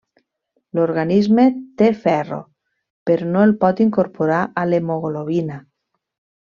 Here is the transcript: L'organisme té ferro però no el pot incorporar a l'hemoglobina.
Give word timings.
L'organisme 0.77 1.45
té 1.81 1.91
ferro 2.05 2.39
però 3.11 3.31
no 3.35 3.47
el 3.51 3.55
pot 3.67 3.87
incorporar 3.89 4.45
a 4.65 4.69
l'hemoglobina. 4.73 5.63